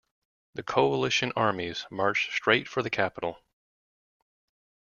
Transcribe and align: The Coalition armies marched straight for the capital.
The 0.55 0.63
Coalition 0.63 1.31
armies 1.35 1.85
marched 1.91 2.31
straight 2.33 2.67
for 2.67 2.81
the 2.81 2.89
capital. 2.89 3.37